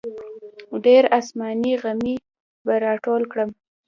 ډېر 0.85 1.03
اسماني 1.19 1.73
غمي 1.81 2.15
به 2.65 2.73
راټول 2.85 3.21
کړم. 3.31 3.49